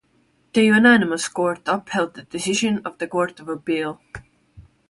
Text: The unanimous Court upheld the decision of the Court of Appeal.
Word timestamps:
The 0.53 0.65
unanimous 0.65 1.27
Court 1.27 1.61
upheld 1.67 2.15
the 2.15 2.23
decision 2.23 2.81
of 2.83 2.97
the 2.97 3.05
Court 3.07 3.39
of 3.39 3.47
Appeal. 3.47 4.01